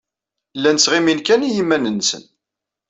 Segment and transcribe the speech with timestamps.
[0.57, 2.23] Llan ttɣimin kan i yiman-nsen.